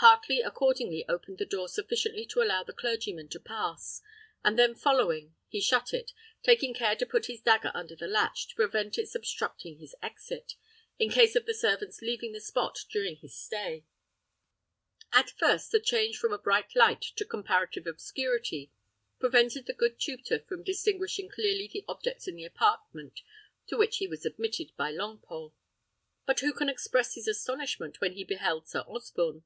Heartley 0.00 0.40
accordingly 0.44 1.04
opened 1.08 1.38
the 1.38 1.44
door 1.46 1.68
sufficiently 1.68 2.24
to 2.26 2.40
allow 2.42 2.62
the 2.62 2.72
clergyman 2.72 3.28
to 3.30 3.40
pass, 3.40 4.00
and 4.44 4.56
then 4.56 4.74
following, 4.74 5.34
he 5.48 5.60
shut 5.60 5.92
it, 5.92 6.12
taking 6.42 6.72
care 6.72 6.94
to 6.96 7.06
put 7.06 7.26
his 7.26 7.40
dagger 7.40 7.72
under 7.74 7.96
the 7.96 8.06
latch, 8.08 8.48
to 8.48 8.54
prevent 8.54 8.96
its 8.98 9.14
obstructing 9.16 9.78
his 9.78 9.96
exit, 10.00 10.54
in 11.00 11.10
case 11.10 11.34
of 11.36 11.46
the 11.46 11.54
servants' 11.54 12.00
leaving 12.00 12.32
the 12.32 12.40
spot 12.40 12.78
during 12.90 13.16
his 13.16 13.36
stay. 13.36 13.84
At 15.12 15.30
first 15.30 15.72
the 15.72 15.80
change 15.80 16.16
from 16.16 16.32
a 16.32 16.38
bright 16.38 16.76
light 16.76 17.02
to 17.16 17.24
comparative 17.24 17.86
obscurity 17.88 18.72
prevented 19.18 19.66
the 19.66 19.74
good 19.74 19.98
tutor 19.98 20.40
from 20.40 20.62
distinguishing 20.64 21.28
clearly 21.28 21.68
the 21.72 21.84
objects 21.88 22.26
in 22.28 22.36
the 22.36 22.44
apartment 22.44 23.20
to 23.68 23.76
which 23.76 23.96
he 23.96 24.06
was 24.08 24.24
admitted 24.26 24.76
by 24.76 24.92
Longpole; 24.92 25.54
but 26.26 26.38
who 26.40 26.52
can 26.52 26.68
express 26.68 27.14
his 27.14 27.26
astonishment 27.26 28.00
when 28.00 28.12
he 28.14 28.22
beheld 28.24 28.68
Sir 28.68 28.80
Osborne? 28.80 29.44